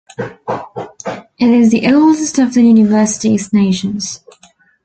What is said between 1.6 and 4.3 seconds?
the oldest of the university's nations.